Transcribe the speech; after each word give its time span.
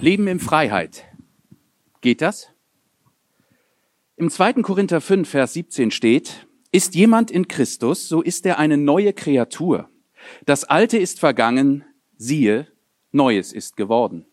Leben 0.00 0.28
in 0.28 0.40
Freiheit. 0.40 1.04
Geht 2.00 2.22
das? 2.22 2.48
Im 4.16 4.30
2. 4.30 4.54
Korinther 4.54 5.02
5, 5.02 5.28
Vers 5.28 5.52
17 5.52 5.90
steht, 5.90 6.46
ist 6.72 6.94
jemand 6.94 7.30
in 7.30 7.48
Christus, 7.48 8.08
so 8.08 8.22
ist 8.22 8.46
er 8.46 8.58
eine 8.58 8.78
neue 8.78 9.12
Kreatur. 9.12 9.90
Das 10.46 10.64
Alte 10.64 10.96
ist 10.96 11.20
vergangen, 11.20 11.84
siehe, 12.16 12.66
Neues 13.12 13.52
ist 13.52 13.76
geworden. 13.76 14.24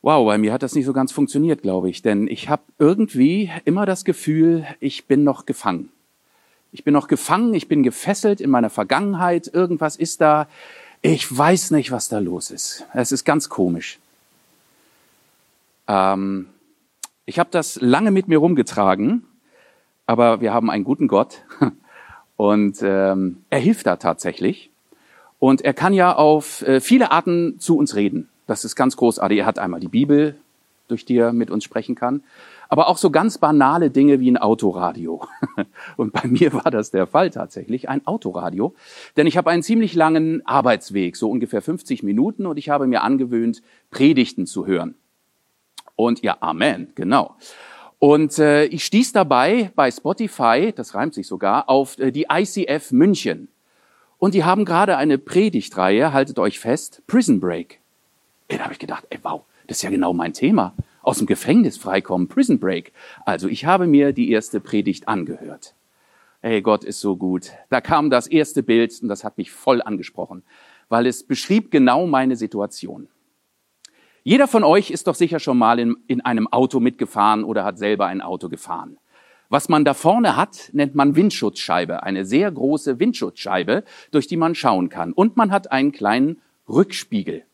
Wow, 0.00 0.24
bei 0.24 0.38
mir 0.38 0.54
hat 0.54 0.62
das 0.62 0.74
nicht 0.74 0.86
so 0.86 0.94
ganz 0.94 1.12
funktioniert, 1.12 1.60
glaube 1.60 1.90
ich, 1.90 2.00
denn 2.00 2.28
ich 2.28 2.48
habe 2.48 2.62
irgendwie 2.78 3.50
immer 3.66 3.84
das 3.84 4.06
Gefühl, 4.06 4.66
ich 4.80 5.06
bin 5.06 5.22
noch 5.22 5.44
gefangen. 5.44 5.90
Ich 6.72 6.84
bin 6.84 6.94
noch 6.94 7.08
gefangen, 7.08 7.52
ich 7.52 7.68
bin 7.68 7.82
gefesselt 7.82 8.40
in 8.40 8.48
meiner 8.48 8.70
Vergangenheit, 8.70 9.52
irgendwas 9.52 9.96
ist 9.96 10.22
da, 10.22 10.48
ich 11.02 11.36
weiß 11.36 11.70
nicht, 11.70 11.90
was 11.90 12.08
da 12.08 12.18
los 12.18 12.50
ist. 12.50 12.84
Es 12.92 13.12
ist 13.12 13.24
ganz 13.24 13.48
komisch. 13.48 13.98
Ähm, 15.88 16.46
ich 17.26 17.38
habe 17.38 17.50
das 17.50 17.80
lange 17.80 18.10
mit 18.10 18.28
mir 18.28 18.38
rumgetragen, 18.38 19.24
aber 20.06 20.40
wir 20.40 20.52
haben 20.52 20.70
einen 20.70 20.84
guten 20.84 21.08
Gott 21.08 21.42
und 22.36 22.78
ähm, 22.82 23.44
er 23.50 23.58
hilft 23.58 23.86
da 23.86 23.96
tatsächlich. 23.96 24.70
Und 25.38 25.62
er 25.62 25.72
kann 25.72 25.94
ja 25.94 26.14
auf 26.14 26.62
äh, 26.62 26.80
viele 26.80 27.10
Arten 27.12 27.58
zu 27.60 27.78
uns 27.78 27.94
reden. 27.94 28.28
Das 28.46 28.64
ist 28.64 28.76
ganz 28.76 28.96
großartig. 28.96 29.38
Er 29.38 29.46
hat 29.46 29.58
einmal 29.58 29.80
die 29.80 29.88
Bibel, 29.88 30.36
durch 30.90 31.04
die 31.04 31.16
er 31.16 31.32
mit 31.32 31.50
uns 31.50 31.64
sprechen 31.64 31.94
kann, 31.94 32.22
aber 32.68 32.88
auch 32.88 32.98
so 32.98 33.10
ganz 33.10 33.38
banale 33.38 33.90
Dinge 33.90 34.20
wie 34.20 34.30
ein 34.30 34.36
Autoradio. 34.36 35.26
Und 35.96 36.12
bei 36.12 36.28
mir 36.28 36.52
war 36.52 36.70
das 36.70 36.90
der 36.90 37.06
Fall 37.06 37.30
tatsächlich, 37.30 37.88
ein 37.88 38.06
Autoradio. 38.06 38.74
Denn 39.16 39.26
ich 39.26 39.36
habe 39.36 39.50
einen 39.50 39.62
ziemlich 39.62 39.94
langen 39.94 40.46
Arbeitsweg, 40.46 41.16
so 41.16 41.30
ungefähr 41.30 41.62
50 41.62 42.02
Minuten, 42.02 42.46
und 42.46 42.58
ich 42.58 42.68
habe 42.68 42.86
mir 42.86 43.02
angewöhnt, 43.02 43.62
Predigten 43.90 44.46
zu 44.46 44.66
hören. 44.66 44.94
Und 45.96 46.22
ja, 46.22 46.36
Amen, 46.40 46.92
genau. 46.94 47.36
Und 47.98 48.38
äh, 48.38 48.64
ich 48.64 48.84
stieß 48.84 49.12
dabei 49.12 49.72
bei 49.74 49.90
Spotify, 49.90 50.72
das 50.74 50.94
reimt 50.94 51.12
sich 51.12 51.26
sogar, 51.26 51.68
auf 51.68 51.98
äh, 51.98 52.10
die 52.10 52.28
ICF 52.32 52.92
München. 52.92 53.48
Und 54.16 54.34
die 54.34 54.44
haben 54.44 54.64
gerade 54.64 54.96
eine 54.96 55.18
Predigtreihe, 55.18 56.12
haltet 56.12 56.38
euch 56.38 56.58
fest, 56.58 57.02
Prison 57.06 57.40
Break. 57.40 57.80
Ey, 58.48 58.58
da 58.58 58.64
habe 58.64 58.72
ich 58.72 58.78
gedacht, 58.78 59.06
ey, 59.10 59.18
wow, 59.22 59.42
das 59.70 59.76
ist 59.76 59.82
ja 59.82 59.90
genau 59.90 60.12
mein 60.12 60.32
Thema. 60.32 60.74
Aus 61.00 61.18
dem 61.18 61.28
Gefängnis 61.28 61.78
freikommen, 61.78 62.26
Prison 62.26 62.58
Break. 62.58 62.92
Also 63.24 63.46
ich 63.46 63.66
habe 63.66 63.86
mir 63.86 64.12
die 64.12 64.32
erste 64.32 64.58
Predigt 64.58 65.06
angehört. 65.06 65.76
Ey, 66.42 66.60
Gott 66.60 66.82
ist 66.82 66.98
so 66.98 67.16
gut. 67.16 67.52
Da 67.68 67.80
kam 67.80 68.10
das 68.10 68.26
erste 68.26 68.64
Bild 68.64 68.92
und 69.00 69.06
das 69.06 69.22
hat 69.22 69.38
mich 69.38 69.52
voll 69.52 69.80
angesprochen, 69.80 70.42
weil 70.88 71.06
es 71.06 71.22
beschrieb 71.22 71.70
genau 71.70 72.08
meine 72.08 72.34
Situation. 72.34 73.06
Jeder 74.24 74.48
von 74.48 74.64
euch 74.64 74.90
ist 74.90 75.06
doch 75.06 75.14
sicher 75.14 75.38
schon 75.38 75.56
mal 75.56 75.78
in, 75.78 75.96
in 76.08 76.20
einem 76.20 76.48
Auto 76.48 76.80
mitgefahren 76.80 77.44
oder 77.44 77.62
hat 77.62 77.78
selber 77.78 78.06
ein 78.06 78.22
Auto 78.22 78.48
gefahren. 78.48 78.98
Was 79.50 79.68
man 79.68 79.84
da 79.84 79.94
vorne 79.94 80.34
hat, 80.34 80.70
nennt 80.72 80.96
man 80.96 81.14
Windschutzscheibe, 81.14 82.02
eine 82.02 82.24
sehr 82.24 82.50
große 82.50 82.98
Windschutzscheibe, 82.98 83.84
durch 84.10 84.26
die 84.26 84.36
man 84.36 84.56
schauen 84.56 84.88
kann. 84.88 85.12
Und 85.12 85.36
man 85.36 85.52
hat 85.52 85.70
einen 85.70 85.92
kleinen 85.92 86.42
Rückspiegel. 86.68 87.44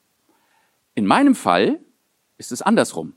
In 0.95 1.05
meinem 1.05 1.34
Fall 1.34 1.78
ist 2.39 2.53
es 2.53 2.62
andersrum. 2.62 3.15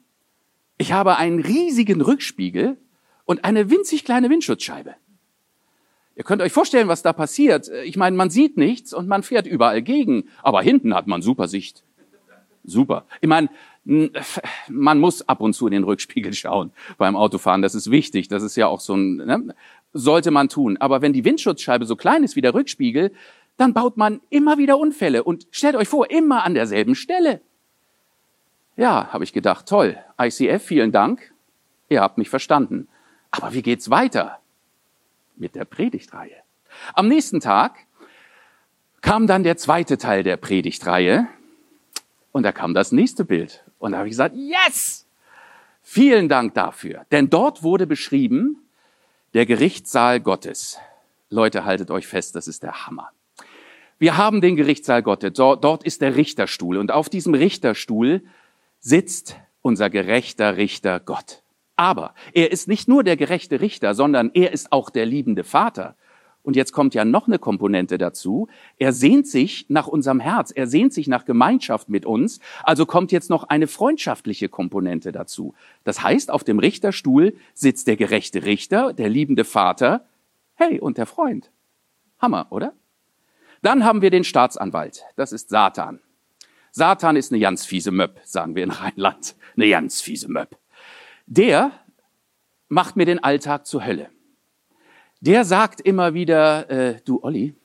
Ich 0.78 0.92
habe 0.94 1.17
einen 1.17 1.39
riesigen 1.39 2.02
Rückspiegel 2.02 2.78
und 3.25 3.44
eine 3.44 3.70
winzig 3.70 4.06
kleine 4.06 4.30
Windschutzscheibe. 4.30 4.95
Ihr 6.16 6.23
könnt 6.23 6.42
euch 6.42 6.52
vorstellen, 6.52 6.88
was 6.88 7.02
da 7.02 7.14
passiert. 7.14 7.70
Ich 7.86 7.95
meine, 7.95 8.16
man 8.16 8.30
sieht 8.30 8.58
nichts 8.58 8.94
und 8.94 9.08
man 9.08 9.23
fährt 9.23 9.47
überall 9.47 9.81
gegen, 9.81 10.25
aber 10.44 10.62
hinten 10.62 10.94
hat 10.94 11.08
man 11.08 11.22
super 11.22 11.47
Sicht. 11.47 11.84
Super. 12.64 13.06
Ich 13.22 13.28
meine, 13.28 13.50
man 14.67 15.00
muss 15.00 15.28
ab 15.28 15.42
und 15.42 15.53
zu 15.53 15.67
in 15.67 15.72
den 15.72 15.84
Rückspiegel 15.84 16.34
schauen 16.34 16.72
beim 16.97 17.16
Autofahren. 17.16 17.62
Das 17.62 17.74
ist 17.74 17.90
wichtig. 17.90 18.28
Das 18.28 18.44
ist 18.44 18.56
ja 18.56 18.68
auch 18.68 18.79
so 18.79 18.96
ein, 18.96 19.16
ne? 19.18 19.56
sollte 19.94 20.31
man 20.31 20.50
tun. 20.50 20.78
Aber 20.78 21.02
wenn 21.02 21.13
die 21.13 21.25
Windschutzscheibe 21.25 21.85
so 21.85 21.96
klein 21.96 22.24
ist 22.24 22.35
wie 22.35 22.41
der 22.41 22.53
Rückspiegel, 22.53 23.12
dann 23.58 23.74
baut 23.74 23.97
man 23.97 24.22
immer 24.29 24.58
wieder 24.58 24.78
Unfälle. 24.78 25.24
Und 25.24 25.47
stellt 25.52 25.75
euch 25.75 25.88
vor, 25.88 26.09
immer 26.12 26.44
an 26.44 26.53
derselben 26.53 26.96
Stelle. 26.96 27.41
Ja, 28.79 29.12
habe 29.12 29.25
ich 29.25 29.34
gedacht, 29.34 29.66
toll. 29.66 29.97
ICF, 30.17 30.63
vielen 30.63 30.94
Dank. 30.94 31.34
Ihr 31.90 32.00
habt 32.00 32.17
mich 32.17 32.29
verstanden. 32.29 32.88
Aber 33.29 33.51
wie 33.51 33.62
geht's 33.62 33.90
weiter? 33.90 34.40
Mit 35.35 35.56
der 35.56 35.66
Predigtreihe. 35.66 36.38
Am 36.94 37.09
nächsten 37.09 37.41
Tag 37.41 37.75
kam 39.01 39.28
dann 39.28 39.44
der 39.44 39.57
zweite 39.57 39.97
Teil 39.97 40.23
der 40.23 40.38
Predigtreihe 40.38 41.28
und 42.31 42.44
da 42.44 42.53
kam 42.53 42.73
das 42.73 42.94
nächste 42.94 43.25
Bild. 43.25 43.66
Und 43.79 43.91
da 43.91 43.97
habe 43.97 44.07
ich 44.07 44.13
gesagt, 44.13 44.35
yes! 44.38 45.06
Vielen 45.81 46.29
Dank 46.29 46.53
dafür. 46.53 47.06
Denn 47.11 47.29
dort 47.29 47.63
wurde 47.63 47.85
beschrieben, 47.85 48.63
der 49.34 49.46
Gerichtssaal 49.46 50.22
Gottes. 50.22 50.78
Leute, 51.29 51.66
haltet 51.66 51.91
euch 51.91 52.07
fest, 52.07 52.34
das 52.34 52.47
ist 52.47 52.63
der 52.63 52.85
Hammer. 52.88 53.11
Wir 53.97 54.16
haben 54.16 54.40
den 54.40 54.56
Gerichtssaal 54.56 55.03
Gottes. 55.03 55.34
Dort 55.34 55.84
ist 55.84 56.01
der 56.01 56.16
Richterstuhl. 56.16 56.78
Und 56.78 56.91
auf 56.94 57.09
diesem 57.09 57.34
Richterstuhl 57.34 58.22
sitzt 58.79 59.35
unser 59.62 59.90
gerechter 59.90 60.57
Richter 60.57 61.00
Gott. 61.00 61.44
Aber 61.75 62.13
er 62.34 62.51
ist 62.51 62.67
nicht 62.67 62.88
nur 62.88 63.03
der 63.03 63.17
gerechte 63.17 63.62
Richter, 63.62 63.94
sondern 63.94 64.31
er 64.34 64.51
ist 64.51 64.72
auch 64.72 64.90
der 64.90 65.06
liebende 65.06 65.44
Vater. 65.44 65.95
Und 66.41 66.56
jetzt 66.56 66.72
kommt 66.72 66.94
ja 66.94 67.06
noch 67.06 67.28
eine 67.28 67.38
Komponente 67.38 67.97
dazu. 67.97 68.47
Er 68.78 68.94
sehnt 68.94 69.28
sich 69.28 69.66
nach 69.69 69.88
unserem 69.88 70.19
Herz. 70.19 70.51
Er 70.51 70.67
sehnt 70.67 70.94
sich 70.94 71.07
nach 71.07 71.25
Gemeinschaft 71.25 71.90
mit 71.90 72.06
uns. 72.06 72.40
Also 72.63 72.85
kommt 72.85 73.12
jetzt 73.12 73.29
noch 73.29 73.44
eine 73.44 73.67
freundschaftliche 73.67 74.50
Komponente 74.50 75.11
dazu. 75.11 75.53
Das 75.84 76.01
heißt, 76.01 76.31
auf 76.31 76.44
dem 76.44 76.59
Richterstuhl 76.59 77.35
sitzt 77.53 77.88
der 77.88 77.97
gerechte 77.97 78.46
Richter, 78.46 78.94
der 78.94 79.09
liebende 79.09 79.44
Vater. 79.44 80.06
Hey, 80.56 80.79
und 80.79 80.97
der 80.97 81.06
Freund. 81.06 81.51
Hammer, 82.19 82.47
oder? 82.50 82.73
Dann 83.61 83.84
haben 83.84 84.01
wir 84.01 84.09
den 84.09 84.23
Staatsanwalt. 84.23 85.03
Das 85.16 85.34
ist 85.34 85.50
Satan. 85.50 86.00
Satan 86.72 87.16
ist 87.16 87.31
eine 87.31 87.40
ganz 87.40 87.66
fiese 87.66 87.91
Möb, 87.91 88.19
sagen 88.24 88.56
wir 88.56 88.63
in 88.63 88.72
Rheinland. 88.72 89.35
Eine 89.56 89.69
ganz 89.69 90.02
fiese 90.02 90.30
Möb. 90.30 90.57
Der 91.25 91.72
macht 92.68 92.96
mir 92.96 93.06
den 93.06 93.24
Alltag 93.24 93.66
zur 93.66 93.85
Hölle. 93.85 94.09
Der 95.22 95.44
sagt 95.44 95.81
immer 95.81 96.13
wieder, 96.13 96.69
äh, 96.69 97.02
du 97.03 97.22
Olli, 97.24 97.56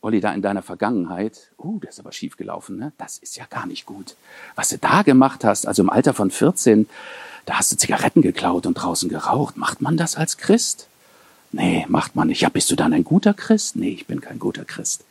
Olli, 0.00 0.20
da 0.20 0.32
in 0.32 0.42
deiner 0.42 0.62
Vergangenheit, 0.62 1.52
uh, 1.58 1.80
das 1.80 1.94
ist 1.94 2.00
aber 2.00 2.12
schief 2.12 2.36
gelaufen, 2.36 2.76
ne? 2.76 2.92
das 2.96 3.18
ist 3.18 3.36
ja 3.36 3.44
gar 3.50 3.66
nicht 3.66 3.86
gut. 3.86 4.14
Was 4.54 4.68
du 4.68 4.78
da 4.78 5.02
gemacht 5.02 5.42
hast, 5.42 5.66
also 5.66 5.82
im 5.82 5.90
Alter 5.90 6.14
von 6.14 6.30
14, 6.30 6.88
da 7.44 7.54
hast 7.58 7.72
du 7.72 7.76
Zigaretten 7.76 8.22
geklaut 8.22 8.66
und 8.66 8.74
draußen 8.74 9.08
geraucht. 9.08 9.56
Macht 9.56 9.80
man 9.80 9.96
das 9.96 10.16
als 10.16 10.36
Christ? 10.36 10.86
Nee, 11.50 11.86
macht 11.88 12.14
man 12.14 12.28
nicht. 12.28 12.42
Ja, 12.42 12.50
bist 12.50 12.70
du 12.70 12.76
dann 12.76 12.92
ein 12.92 13.04
guter 13.04 13.34
Christ? 13.34 13.76
Nee, 13.76 13.90
ich 13.90 14.06
bin 14.06 14.20
kein 14.20 14.38
guter 14.38 14.64
Christ 14.64 15.04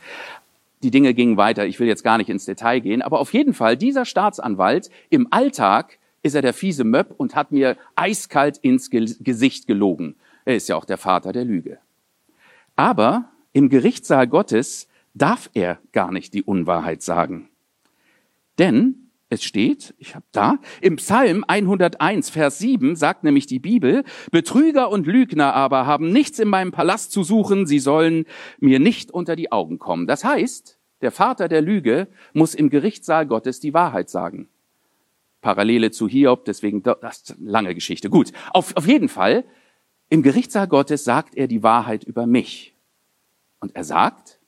die 0.85 0.91
Dinge 0.91 1.15
gingen 1.15 1.35
weiter. 1.35 1.65
Ich 1.65 1.79
will 1.79 1.87
jetzt 1.87 2.03
gar 2.03 2.19
nicht 2.19 2.29
ins 2.29 2.45
Detail 2.45 2.79
gehen, 2.79 3.01
aber 3.01 3.19
auf 3.19 3.33
jeden 3.33 3.55
Fall, 3.55 3.75
dieser 3.75 4.05
Staatsanwalt 4.05 4.91
im 5.09 5.27
Alltag 5.31 5.97
ist 6.21 6.35
er 6.35 6.43
der 6.43 6.53
fiese 6.53 6.83
Möb 6.83 7.13
und 7.17 7.35
hat 7.35 7.51
mir 7.51 7.75
eiskalt 7.95 8.57
ins 8.59 8.91
Gesicht 8.91 9.65
gelogen. 9.65 10.15
Er 10.45 10.55
ist 10.55 10.69
ja 10.69 10.75
auch 10.75 10.85
der 10.85 10.97
Vater 10.97 11.31
der 11.31 11.43
Lüge. 11.43 11.79
Aber 12.75 13.31
im 13.51 13.69
Gerichtssaal 13.69 14.27
Gottes 14.27 14.87
darf 15.15 15.49
er 15.53 15.79
gar 15.91 16.11
nicht 16.11 16.35
die 16.35 16.43
Unwahrheit 16.43 17.01
sagen. 17.01 17.49
Denn 18.59 19.05
es 19.29 19.43
steht, 19.43 19.95
ich 19.97 20.13
habe 20.13 20.25
da, 20.31 20.59
im 20.81 20.97
Psalm 20.97 21.43
101, 21.47 22.29
Vers 22.29 22.59
7 22.59 22.95
sagt 22.95 23.23
nämlich 23.23 23.47
die 23.47 23.59
Bibel, 23.59 24.03
Betrüger 24.31 24.91
und 24.91 25.07
Lügner 25.07 25.53
aber 25.55 25.87
haben 25.87 26.11
nichts 26.11 26.37
in 26.37 26.47
meinem 26.47 26.71
Palast 26.71 27.11
zu 27.11 27.23
suchen, 27.23 27.65
sie 27.65 27.79
sollen 27.79 28.25
mir 28.59 28.79
nicht 28.79 29.09
unter 29.09 29.35
die 29.35 29.51
Augen 29.51 29.79
kommen. 29.79 30.05
Das 30.05 30.23
heißt, 30.23 30.74
der 31.01 31.11
Vater 31.11 31.47
der 31.47 31.61
Lüge 31.61 32.07
muss 32.33 32.55
im 32.55 32.69
Gerichtssaal 32.69 33.25
Gottes 33.25 33.59
die 33.59 33.73
Wahrheit 33.73 34.09
sagen. 34.09 34.47
Parallele 35.41 35.91
zu 35.91 36.07
Hiob, 36.07 36.45
deswegen, 36.45 36.81
das 36.81 37.17
ist 37.17 37.37
eine 37.37 37.49
lange 37.49 37.75
Geschichte. 37.75 38.09
Gut, 38.09 38.31
auf, 38.51 38.75
auf 38.75 38.87
jeden 38.87 39.09
Fall, 39.09 39.45
im 40.09 40.23
Gerichtssaal 40.23 40.67
Gottes 40.67 41.03
sagt 41.03 41.35
er 41.35 41.47
die 41.47 41.63
Wahrheit 41.63 42.03
über 42.03 42.25
mich. 42.25 42.73
Und 43.59 43.75
er 43.75 43.83
sagt, 43.83 44.39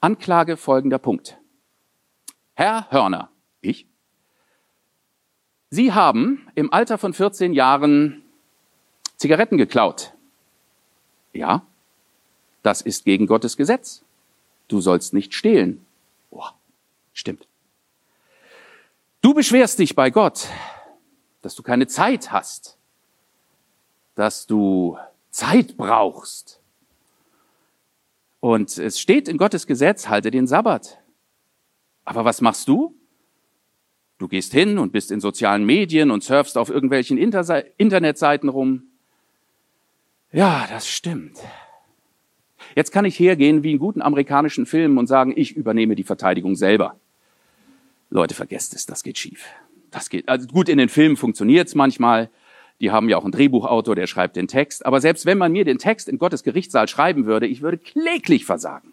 Anklage 0.00 0.56
folgender 0.56 0.98
Punkt. 0.98 1.38
Herr 2.54 2.90
Hörner, 2.90 3.30
ich? 3.60 3.86
Sie 5.70 5.92
haben 5.92 6.48
im 6.54 6.72
Alter 6.72 6.98
von 6.98 7.12
14 7.12 7.52
Jahren 7.52 8.22
Zigaretten 9.16 9.58
geklaut. 9.58 10.14
Ja, 11.32 11.66
das 12.62 12.80
ist 12.80 13.04
gegen 13.04 13.26
Gottes 13.26 13.56
Gesetz. 13.56 14.04
Du 14.68 14.80
sollst 14.80 15.14
nicht 15.14 15.34
stehlen. 15.34 15.84
Boah, 16.30 16.54
stimmt. 17.12 17.46
Du 19.20 19.34
beschwerst 19.34 19.78
dich 19.78 19.94
bei 19.94 20.10
Gott, 20.10 20.48
dass 21.42 21.54
du 21.54 21.62
keine 21.62 21.86
Zeit 21.86 22.30
hast, 22.30 22.76
dass 24.14 24.46
du 24.46 24.98
Zeit 25.30 25.76
brauchst. 25.76 26.60
Und 28.40 28.78
es 28.78 29.00
steht 29.00 29.28
in 29.28 29.38
Gottes 29.38 29.66
Gesetz, 29.66 30.08
halte 30.08 30.30
den 30.30 30.46
Sabbat. 30.46 30.98
Aber 32.04 32.24
was 32.24 32.40
machst 32.40 32.68
du? 32.68 32.94
Du 34.18 34.28
gehst 34.28 34.52
hin 34.52 34.78
und 34.78 34.92
bist 34.92 35.10
in 35.10 35.20
sozialen 35.20 35.64
Medien 35.64 36.10
und 36.10 36.24
surfst 36.24 36.56
auf 36.56 36.70
irgendwelchen 36.70 37.18
Inter 37.18 37.64
Internetseiten 37.78 38.48
rum. 38.48 38.84
Ja, 40.32 40.66
das 40.68 40.88
stimmt. 40.88 41.38
Jetzt 42.74 42.92
kann 42.92 43.04
ich 43.04 43.18
hergehen 43.18 43.62
wie 43.62 43.72
in 43.72 43.78
guten 43.78 44.02
amerikanischen 44.02 44.66
Filmen 44.66 44.98
und 44.98 45.06
sagen, 45.06 45.32
ich 45.36 45.56
übernehme 45.56 45.94
die 45.94 46.04
Verteidigung 46.04 46.56
selber. 46.56 46.96
Leute, 48.10 48.34
vergesst 48.34 48.74
es, 48.74 48.86
das 48.86 49.02
geht 49.02 49.18
schief. 49.18 49.46
Das 49.90 50.10
geht, 50.10 50.28
also 50.28 50.46
gut, 50.48 50.68
in 50.68 50.78
den 50.78 50.88
Filmen 50.88 51.16
funktioniert 51.16 51.68
es 51.68 51.74
manchmal. 51.74 52.30
Die 52.80 52.90
haben 52.90 53.08
ja 53.08 53.16
auch 53.16 53.24
einen 53.24 53.32
Drehbuchautor, 53.32 53.94
der 53.94 54.06
schreibt 54.06 54.36
den 54.36 54.48
Text. 54.48 54.86
Aber 54.86 55.00
selbst 55.00 55.26
wenn 55.26 55.38
man 55.38 55.52
mir 55.52 55.64
den 55.64 55.78
Text 55.78 56.08
in 56.08 56.18
Gottes 56.18 56.42
Gerichtssaal 56.44 56.88
schreiben 56.88 57.26
würde, 57.26 57.46
ich 57.46 57.62
würde 57.62 57.78
kläglich 57.78 58.44
versagen. 58.44 58.92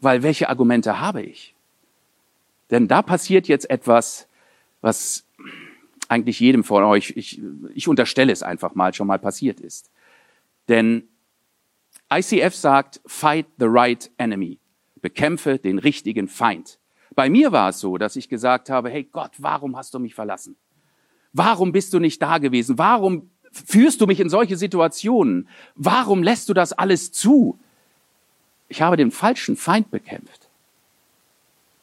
Weil 0.00 0.22
welche 0.22 0.48
Argumente 0.48 1.00
habe 1.00 1.22
ich? 1.22 1.54
Denn 2.70 2.88
da 2.88 3.02
passiert 3.02 3.48
jetzt 3.48 3.70
etwas, 3.70 4.26
was 4.80 5.24
eigentlich 6.08 6.40
jedem 6.40 6.64
von 6.64 6.84
euch, 6.84 7.12
ich, 7.16 7.40
ich 7.74 7.88
unterstelle 7.88 8.32
es 8.32 8.42
einfach 8.42 8.74
mal, 8.74 8.94
schon 8.94 9.06
mal 9.06 9.18
passiert 9.18 9.60
ist. 9.60 9.90
Denn 10.68 11.04
ICF 12.12 12.54
sagt, 12.54 13.00
fight 13.06 13.46
the 13.58 13.66
right 13.66 14.10
enemy. 14.16 14.58
Bekämpfe 15.00 15.58
den 15.58 15.78
richtigen 15.78 16.28
Feind. 16.28 16.78
Bei 17.14 17.30
mir 17.30 17.52
war 17.52 17.70
es 17.70 17.80
so, 17.80 17.98
dass 17.98 18.16
ich 18.16 18.28
gesagt 18.28 18.70
habe, 18.70 18.90
hey 18.90 19.04
Gott, 19.04 19.32
warum 19.38 19.76
hast 19.76 19.94
du 19.94 19.98
mich 19.98 20.14
verlassen? 20.14 20.56
Warum 21.32 21.72
bist 21.72 21.92
du 21.92 21.98
nicht 21.98 22.20
da 22.22 22.38
gewesen? 22.38 22.78
Warum 22.78 23.30
führst 23.52 24.00
du 24.00 24.06
mich 24.06 24.20
in 24.20 24.28
solche 24.28 24.56
Situationen? 24.56 25.48
Warum 25.74 26.22
lässt 26.22 26.48
du 26.48 26.54
das 26.54 26.72
alles 26.72 27.12
zu? 27.12 27.58
Ich 28.68 28.82
habe 28.82 28.96
den 28.96 29.10
falschen 29.10 29.56
Feind 29.56 29.90
bekämpft. 29.90 30.48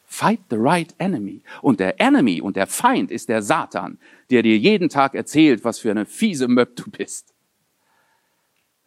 Fight 0.06 0.42
the 0.50 0.58
right 0.58 0.94
enemy. 1.00 1.42
Und 1.62 1.80
der 1.80 2.00
Enemy 2.00 2.40
und 2.40 2.56
der 2.56 2.68
Feind 2.68 3.10
ist 3.10 3.30
der 3.30 3.42
Satan, 3.42 3.98
der 4.30 4.44
dir 4.44 4.58
jeden 4.58 4.90
Tag 4.90 5.16
erzählt, 5.16 5.64
was 5.64 5.80
für 5.80 5.92
eine 5.92 6.06
fiese 6.06 6.48
Möb 6.48 6.76
du 6.76 6.90
bist. 6.92 7.33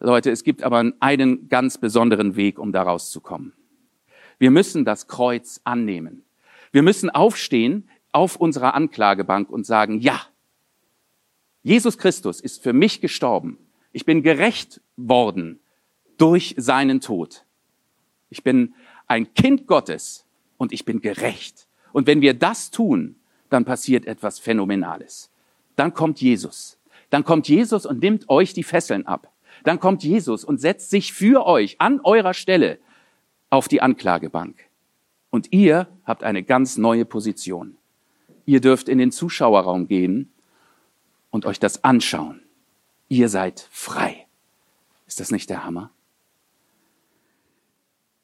Leute, 0.06 0.30
es 0.30 0.44
gibt 0.44 0.62
aber 0.62 0.92
einen 1.00 1.48
ganz 1.48 1.78
besonderen 1.78 2.36
Weg, 2.36 2.60
um 2.60 2.70
da 2.70 2.82
rauszukommen. 2.82 3.52
Wir 4.38 4.52
müssen 4.52 4.84
das 4.84 5.08
Kreuz 5.08 5.60
annehmen. 5.64 6.22
Wir 6.70 6.82
müssen 6.82 7.10
aufstehen 7.10 7.88
auf 8.12 8.36
unserer 8.36 8.74
Anklagebank 8.74 9.50
und 9.50 9.66
sagen, 9.66 9.98
ja, 9.98 10.20
Jesus 11.64 11.98
Christus 11.98 12.40
ist 12.40 12.62
für 12.62 12.72
mich 12.72 13.00
gestorben. 13.00 13.58
Ich 13.90 14.04
bin 14.04 14.22
gerecht 14.22 14.80
worden 14.96 15.58
durch 16.18 16.54
seinen 16.56 17.00
Tod. 17.00 17.44
Ich 18.30 18.44
bin 18.44 18.74
ein 19.08 19.34
Kind 19.34 19.66
Gottes 19.66 20.24
und 20.56 20.72
ich 20.72 20.84
bin 20.84 21.00
gerecht. 21.00 21.66
Und 21.92 22.06
wenn 22.06 22.20
wir 22.20 22.34
das 22.34 22.70
tun, 22.70 23.16
dann 23.50 23.64
passiert 23.64 24.06
etwas 24.06 24.38
Phänomenales. 24.38 25.32
Dann 25.74 25.92
kommt 25.94 26.20
Jesus. 26.20 26.78
Dann 27.10 27.24
kommt 27.24 27.48
Jesus 27.48 27.86
und 27.86 28.00
nimmt 28.00 28.28
euch 28.28 28.52
die 28.52 28.62
Fesseln 28.62 29.04
ab. 29.04 29.32
Dann 29.64 29.80
kommt 29.80 30.02
Jesus 30.02 30.44
und 30.44 30.60
setzt 30.60 30.90
sich 30.90 31.12
für 31.12 31.46
euch 31.46 31.80
an 31.80 32.00
eurer 32.02 32.34
Stelle 32.34 32.78
auf 33.50 33.68
die 33.68 33.82
Anklagebank. 33.82 34.56
Und 35.30 35.52
ihr 35.52 35.88
habt 36.04 36.22
eine 36.22 36.42
ganz 36.42 36.76
neue 36.76 37.04
Position. 37.04 37.76
Ihr 38.44 38.60
dürft 38.60 38.88
in 38.88 38.98
den 38.98 39.10
Zuschauerraum 39.10 39.88
gehen 39.88 40.32
und 41.30 41.46
euch 41.46 41.58
das 41.58 41.84
anschauen. 41.84 42.42
Ihr 43.08 43.28
seid 43.28 43.68
frei. 43.70 44.26
Ist 45.06 45.20
das 45.20 45.30
nicht 45.30 45.50
der 45.50 45.64
Hammer? 45.64 45.90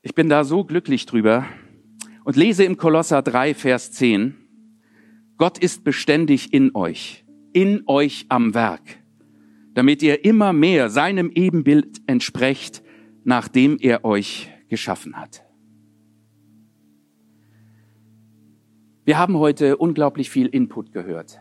Ich 0.03 0.15
bin 0.15 0.29
da 0.29 0.45
so 0.45 0.65
glücklich 0.65 1.07
drüber, 1.07 1.47
und 2.25 2.37
lese 2.37 2.65
im 2.65 2.77
Kolosser 2.77 3.23
3, 3.23 3.55
Vers 3.55 3.93
10, 3.93 4.37
Gott 5.39 5.59
ist 5.59 5.85
beständig 5.85 6.53
in 6.53 6.75
euch, 6.75 7.25
in 7.53 7.83
euch 7.87 8.27
am 8.29 8.55
Werk, 8.55 9.02
damit 9.75 10.03
ihr 10.03 10.25
immer 10.25 10.53
mehr 10.53 10.91
seinem 10.91 11.31
Ebenbild 11.31 12.03
entsprecht, 12.07 12.83
nachdem 13.25 13.79
er 13.81 14.05
euch 14.05 14.51
geschaffen 14.69 15.17
hat. 15.17 15.45
Wir 19.05 19.19
haben 19.19 19.37
heute 19.39 19.77
unglaublich 19.79 20.31
viel 20.31 20.47
Input 20.47 20.93
gehört. 20.93 21.41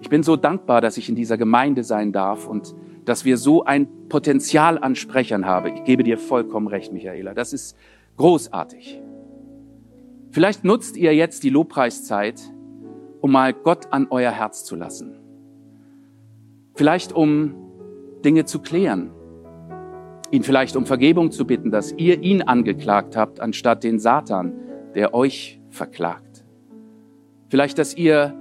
Ich 0.00 0.08
bin 0.08 0.22
so 0.22 0.36
dankbar, 0.36 0.80
dass 0.80 0.96
ich 0.96 1.08
in 1.08 1.14
dieser 1.14 1.36
Gemeinde 1.36 1.84
sein 1.84 2.12
darf 2.12 2.46
und 2.46 2.74
dass 3.04 3.24
wir 3.24 3.36
so 3.36 3.64
ein 3.64 4.08
Potenzial 4.08 4.78
an 4.78 4.96
Sprechern 4.96 5.46
haben. 5.46 5.74
Ich 5.76 5.84
gebe 5.84 6.02
dir 6.02 6.18
vollkommen 6.18 6.66
recht, 6.66 6.92
Michaela. 6.92 7.34
Das 7.34 7.52
ist 7.52 7.76
großartig. 8.16 9.00
Vielleicht 10.30 10.64
nutzt 10.64 10.96
ihr 10.96 11.14
jetzt 11.14 11.42
die 11.42 11.50
Lobpreiszeit, 11.50 12.40
um 13.20 13.32
mal 13.32 13.52
Gott 13.52 13.92
an 13.92 14.06
euer 14.10 14.30
Herz 14.30 14.64
zu 14.64 14.76
lassen. 14.76 15.19
Vielleicht 16.80 17.12
um 17.12 17.54
Dinge 18.24 18.46
zu 18.46 18.58
klären. 18.58 19.10
Ihn 20.30 20.42
vielleicht 20.42 20.76
um 20.76 20.86
Vergebung 20.86 21.30
zu 21.30 21.46
bitten, 21.46 21.70
dass 21.70 21.92
ihr 21.92 22.22
ihn 22.22 22.40
angeklagt 22.40 23.18
habt, 23.18 23.38
anstatt 23.38 23.84
den 23.84 23.98
Satan, 23.98 24.54
der 24.94 25.12
euch 25.12 25.60
verklagt. 25.68 26.42
Vielleicht, 27.50 27.76
dass 27.76 27.94
ihr 27.94 28.34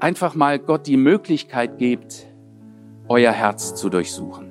einfach 0.00 0.34
mal 0.34 0.58
Gott 0.58 0.88
die 0.88 0.96
Möglichkeit 0.96 1.78
gebt, 1.78 2.26
euer 3.06 3.30
Herz 3.30 3.76
zu 3.76 3.88
durchsuchen. 3.90 4.47